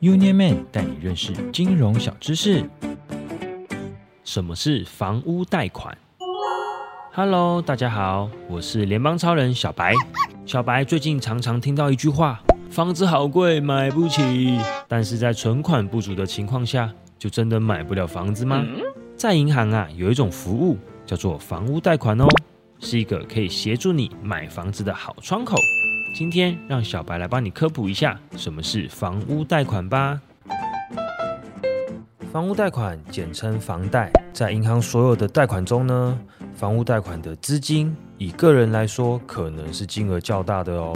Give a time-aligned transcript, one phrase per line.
[0.00, 2.64] Union Man 带你认识金融小知识。
[4.24, 5.96] 什么是房屋贷款
[7.12, 9.92] ？Hello，大家好，我是联邦超人小白。
[10.46, 12.40] 小白最近常常听到一句话：
[12.70, 14.58] 房子好贵，买不起。
[14.88, 18.64] 但是在存款不足的情况下，就真的买不了房子吗？
[19.16, 22.26] 在银行啊，有一种服务叫做房屋贷款哦，
[22.80, 25.56] 是一个可以协助你买房子的好窗口。
[26.14, 30.20] 今天让小白来帮你科普一下什么是房屋贷款吧。
[32.32, 36.18] 房屋贷款简称房贷，在银行所有的贷款中呢，
[36.54, 40.92] 房屋贷款的资金以个人来说，可能是金额较大的哦，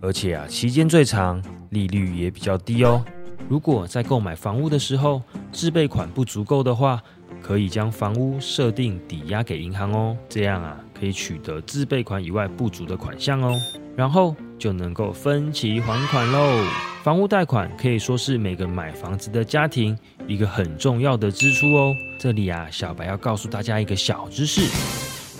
[0.00, 3.04] 而且啊，期间最长，利率也比较低哦。
[3.48, 5.22] 如果在购买房屋的时候，
[5.52, 7.02] 自备款不足够的话，
[7.46, 13.54] 可以将房屋设定抵押给银行哦，这样啊，可以取得自备款以外不足的款项哦，
[13.94, 14.34] 然后。
[14.58, 16.64] 就能够分期还款喽。
[17.02, 19.94] 房屋贷款可以说是每个买房子的家庭
[20.26, 21.94] 一个很重要的支出哦。
[22.18, 24.62] 这里啊，小白要告诉大家一个小知识：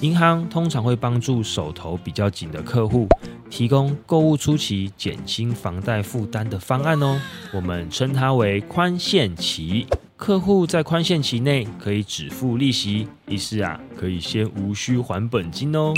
[0.00, 3.08] 银行通常会帮助手头比较紧的客户，
[3.48, 7.18] 提供购物初期减轻房贷负担的方案哦。
[7.54, 9.86] 我们称它为宽限期。
[10.16, 15.92] 客户在宽限期内可以只付利息，意思啊，可以先无需还本金哦。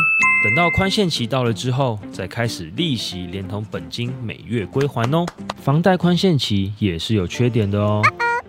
[0.45, 5.27] 等到宽限期到了之后，再开始利息连同本金每月归还哦。
[5.57, 8.03] 房贷宽限期也是有缺点的哦。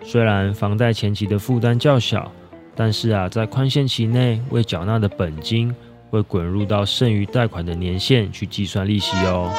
[0.04, 2.30] 虽然房贷前期的负担较小，
[2.80, 5.70] 但是啊，在宽限期内未缴纳的本金
[6.08, 9.52] 会滚入到剩余贷款的年限去计算利息哦。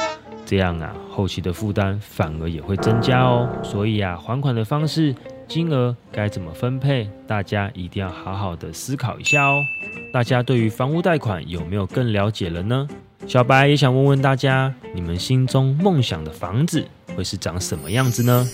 [0.43, 3.47] 这样啊，后期的负担反而也会增加哦。
[3.61, 5.13] 所以啊，还款的方式、
[5.47, 9.61] 金额该怎么分配，大家一定要好好的思考一下哦。
[10.11, 12.87] 大家对于房屋贷款有没有更了解了呢？
[13.27, 16.83] 小白也想问问大家，你们心中梦想的房子
[17.15, 18.49] 会是长什么样子呢？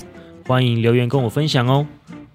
[0.45, 1.88] 欢迎留言跟我分享哦。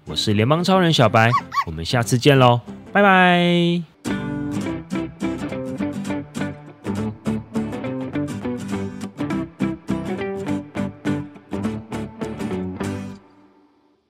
[0.05, 1.31] 我是联邦超人小白，
[1.65, 2.59] 我们下次见喽，
[2.91, 3.92] 拜拜。